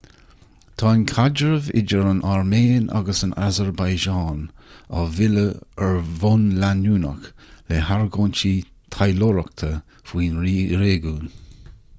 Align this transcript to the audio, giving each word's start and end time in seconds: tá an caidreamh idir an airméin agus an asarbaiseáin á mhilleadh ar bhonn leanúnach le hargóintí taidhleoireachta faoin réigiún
tá 0.81 0.91
an 0.91 1.01
caidreamh 1.09 1.67
idir 1.81 2.07
an 2.11 2.21
airméin 2.29 2.87
agus 2.99 3.19
an 3.27 3.33
asarbaiseáin 3.49 4.41
á 5.01 5.03
mhilleadh 5.19 5.85
ar 5.89 6.01
bhonn 6.25 6.49
leanúnach 6.65 7.29
le 7.69 7.85
hargóintí 7.91 8.53
taidhleoireachta 8.99 9.73
faoin 10.13 10.43
réigiún 10.47 11.33